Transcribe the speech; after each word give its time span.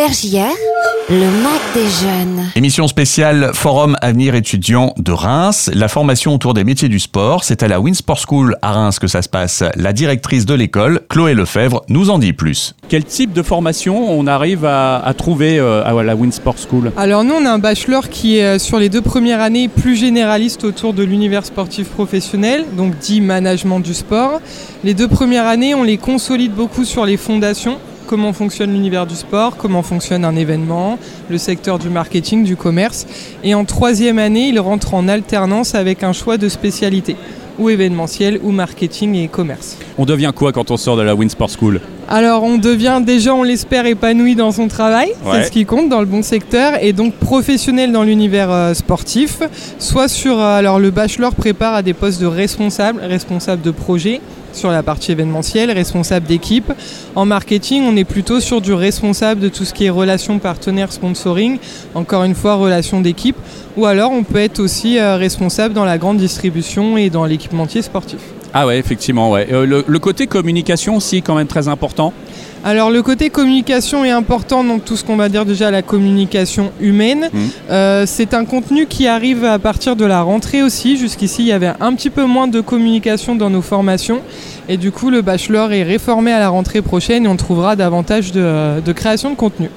RJR, 0.00 0.48
le 1.10 1.42
Mac 1.42 1.60
des 1.74 1.82
jeunes. 1.82 2.46
Émission 2.56 2.88
spéciale 2.88 3.50
Forum 3.52 3.94
Avenir 4.00 4.34
étudiant 4.34 4.94
de 4.96 5.12
Reims. 5.12 5.70
La 5.74 5.86
formation 5.86 6.34
autour 6.34 6.54
des 6.54 6.64
métiers 6.64 6.88
du 6.88 6.98
sport, 6.98 7.44
c'est 7.44 7.62
à 7.62 7.68
la 7.68 7.78
Winsport 7.78 8.18
School 8.26 8.56
à 8.62 8.72
Reims 8.72 8.98
que 8.98 9.06
ça 9.06 9.20
se 9.20 9.28
passe. 9.28 9.62
La 9.76 9.92
directrice 9.92 10.46
de 10.46 10.54
l'école, 10.54 11.02
Chloé 11.10 11.34
Lefebvre, 11.34 11.82
nous 11.90 12.08
en 12.08 12.18
dit 12.18 12.32
plus. 12.32 12.74
Quel 12.88 13.04
type 13.04 13.34
de 13.34 13.42
formation 13.42 14.10
on 14.18 14.26
arrive 14.26 14.64
à, 14.64 14.96
à 14.96 15.12
trouver 15.12 15.58
euh, 15.58 15.84
à 15.84 16.02
la 16.02 16.16
Winsport 16.16 16.56
School? 16.56 16.90
Alors 16.96 17.22
nous, 17.22 17.34
on 17.34 17.44
a 17.44 17.50
un 17.50 17.58
bachelor 17.58 18.08
qui 18.08 18.38
est 18.38 18.44
euh, 18.44 18.58
sur 18.58 18.78
les 18.78 18.88
deux 18.88 19.02
premières 19.02 19.42
années 19.42 19.68
plus 19.68 19.96
généraliste 19.96 20.64
autour 20.64 20.94
de 20.94 21.02
l'univers 21.02 21.44
sportif 21.44 21.88
professionnel, 21.88 22.64
donc 22.78 22.96
dit 22.98 23.20
management 23.20 23.80
du 23.80 23.92
sport. 23.92 24.40
Les 24.84 24.94
deux 24.94 25.08
premières 25.08 25.46
années, 25.46 25.74
on 25.74 25.82
les 25.82 25.98
consolide 25.98 26.54
beaucoup 26.54 26.86
sur 26.86 27.04
les 27.04 27.18
fondations 27.18 27.78
comment 28.12 28.34
fonctionne 28.34 28.74
l'univers 28.74 29.06
du 29.06 29.14
sport, 29.14 29.56
comment 29.56 29.82
fonctionne 29.82 30.26
un 30.26 30.36
événement, 30.36 30.98
le 31.30 31.38
secteur 31.38 31.78
du 31.78 31.88
marketing, 31.88 32.44
du 32.44 32.56
commerce. 32.56 33.06
Et 33.42 33.54
en 33.54 33.64
troisième 33.64 34.18
année, 34.18 34.48
il 34.48 34.60
rentre 34.60 34.92
en 34.92 35.08
alternance 35.08 35.74
avec 35.74 36.02
un 36.02 36.12
choix 36.12 36.36
de 36.36 36.50
spécialité, 36.50 37.16
ou 37.58 37.70
événementiel, 37.70 38.38
ou 38.42 38.50
marketing 38.50 39.14
et 39.14 39.28
commerce. 39.28 39.78
On 39.96 40.04
devient 40.04 40.32
quoi 40.36 40.52
quand 40.52 40.70
on 40.70 40.76
sort 40.76 40.98
de 40.98 41.02
la 41.02 41.14
Winsport 41.14 41.48
School? 41.48 41.80
Alors 42.08 42.42
on 42.42 42.58
devient 42.58 43.00
déjà, 43.04 43.34
on 43.34 43.42
l'espère, 43.42 43.86
épanoui 43.86 44.34
dans 44.34 44.52
son 44.52 44.68
travail, 44.68 45.08
Ouais. 45.24 45.32
c'est 45.38 45.44
ce 45.44 45.50
qui 45.50 45.64
compte 45.64 45.88
dans 45.88 46.00
le 46.00 46.06
bon 46.06 46.22
secteur, 46.22 46.74
et 46.82 46.92
donc 46.92 47.14
professionnel 47.14 47.92
dans 47.92 48.02
l'univers 48.02 48.50
euh, 48.50 48.74
sportif, 48.74 49.38
soit 49.78 50.08
sur, 50.08 50.38
euh, 50.38 50.58
alors 50.58 50.78
le 50.78 50.90
bachelor 50.90 51.34
prépare 51.34 51.74
à 51.74 51.82
des 51.82 51.94
postes 51.94 52.20
de 52.20 52.26
responsable, 52.26 53.00
responsable 53.02 53.62
de 53.62 53.70
projet, 53.70 54.20
sur 54.52 54.70
la 54.70 54.82
partie 54.82 55.12
événementielle, 55.12 55.70
responsable 55.70 56.26
d'équipe. 56.26 56.70
En 57.16 57.24
marketing, 57.24 57.84
on 57.90 57.96
est 57.96 58.04
plutôt 58.04 58.38
sur 58.38 58.60
du 58.60 58.74
responsable 58.74 59.40
de 59.40 59.48
tout 59.48 59.64
ce 59.64 59.72
qui 59.72 59.86
est 59.86 59.90
relations 59.90 60.38
partenaires, 60.38 60.92
sponsoring, 60.92 61.56
encore 61.94 62.24
une 62.24 62.34
fois 62.34 62.56
relations 62.56 63.00
d'équipe, 63.00 63.36
ou 63.78 63.86
alors 63.86 64.12
on 64.12 64.24
peut 64.24 64.40
être 64.40 64.58
aussi 64.60 64.98
euh, 64.98 65.16
responsable 65.16 65.72
dans 65.72 65.86
la 65.86 65.96
grande 65.96 66.18
distribution 66.18 66.98
et 66.98 67.08
dans 67.08 67.24
l'équipementier 67.24 67.80
sportif. 67.80 68.18
Ah 68.54 68.66
ouais, 68.66 68.78
effectivement, 68.78 69.30
ouais. 69.30 69.48
Euh, 69.50 69.64
le, 69.66 69.84
le 69.86 69.98
côté 69.98 70.26
communication 70.26 70.96
aussi, 70.96 71.22
quand 71.22 71.34
même 71.34 71.46
très 71.46 71.68
important. 71.68 72.12
Alors 72.64 72.90
le 72.90 73.02
côté 73.02 73.28
communication 73.28 74.04
est 74.04 74.10
important, 74.10 74.62
donc 74.62 74.84
tout 74.84 74.96
ce 74.96 75.02
qu'on 75.02 75.16
va 75.16 75.28
dire 75.28 75.44
déjà 75.44 75.72
la 75.72 75.82
communication 75.82 76.70
humaine. 76.80 77.28
Mhm. 77.32 77.48
Euh, 77.70 78.04
c'est 78.06 78.34
un 78.34 78.44
contenu 78.44 78.86
qui 78.86 79.08
arrive 79.08 79.44
à 79.44 79.58
partir 79.58 79.96
de 79.96 80.04
la 80.04 80.22
rentrée 80.22 80.62
aussi. 80.62 80.96
Jusqu'ici, 80.96 81.42
il 81.42 81.48
y 81.48 81.52
avait 81.52 81.72
un 81.80 81.92
petit 81.94 82.10
peu 82.10 82.24
moins 82.24 82.46
de 82.46 82.60
communication 82.60 83.34
dans 83.34 83.50
nos 83.50 83.62
formations. 83.62 84.20
Et 84.68 84.76
du 84.76 84.92
coup, 84.92 85.10
le 85.10 85.22
bachelor 85.22 85.72
est 85.72 85.82
réformé 85.82 86.30
à 86.30 86.38
la 86.38 86.50
rentrée 86.50 86.82
prochaine 86.82 87.24
et 87.24 87.28
on 87.28 87.36
trouvera 87.36 87.74
davantage 87.74 88.30
de, 88.30 88.80
de 88.80 88.92
création 88.92 89.30
de 89.30 89.34
contenu. 89.36 89.68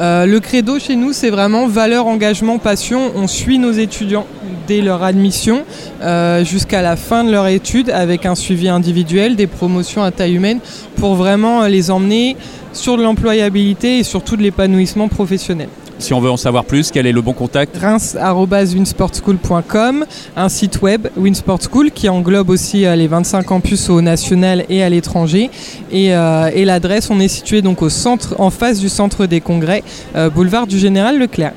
Euh, 0.00 0.24
le 0.24 0.38
credo 0.38 0.78
chez 0.78 0.94
nous, 0.94 1.12
c'est 1.12 1.30
vraiment 1.30 1.66
valeur, 1.66 2.06
engagement, 2.06 2.58
passion. 2.58 3.10
On 3.16 3.26
suit 3.26 3.58
nos 3.58 3.72
étudiants 3.72 4.26
dès 4.66 4.80
leur 4.80 5.02
admission 5.02 5.62
euh, 6.02 6.44
jusqu'à 6.44 6.82
la 6.82 6.96
fin 6.96 7.24
de 7.24 7.30
leur 7.30 7.46
étude 7.46 7.90
avec 7.90 8.26
un 8.26 8.34
suivi 8.34 8.68
individuel, 8.68 9.36
des 9.36 9.46
promotions 9.46 10.02
à 10.02 10.10
taille 10.10 10.34
humaine 10.34 10.58
pour 10.96 11.14
vraiment 11.14 11.66
les 11.66 11.90
emmener 11.90 12.36
sur 12.72 12.96
de 12.96 13.02
l'employabilité 13.02 13.98
et 13.98 14.02
surtout 14.02 14.36
de 14.36 14.42
l'épanouissement 14.42 15.08
professionnel. 15.08 15.68
Si 16.02 16.12
on 16.12 16.20
veut 16.20 16.32
en 16.32 16.36
savoir 16.36 16.64
plus, 16.64 16.90
quel 16.90 17.06
est 17.06 17.12
le 17.12 17.22
bon 17.22 17.32
contact? 17.32 17.76
Reims.winsportschool.com, 17.76 20.04
un 20.36 20.48
site 20.48 20.82
web 20.82 21.06
Winsport 21.16 21.60
School 21.70 21.92
qui 21.92 22.08
englobe 22.08 22.50
aussi 22.50 22.84
euh, 22.84 22.96
les 22.96 23.06
25 23.06 23.44
campus 23.44 23.88
au 23.88 24.00
national 24.00 24.64
et 24.68 24.82
à 24.82 24.88
l'étranger. 24.88 25.48
Et, 25.92 26.12
euh, 26.12 26.50
et 26.52 26.64
l'adresse, 26.64 27.08
on 27.10 27.20
est 27.20 27.28
situé 27.28 27.62
donc 27.62 27.82
au 27.82 27.88
centre, 27.88 28.34
en 28.40 28.50
face 28.50 28.80
du 28.80 28.88
centre 28.88 29.26
des 29.26 29.40
congrès, 29.40 29.84
euh, 30.16 30.28
boulevard 30.28 30.66
du 30.66 30.76
Général 30.76 31.20
Leclerc. 31.20 31.52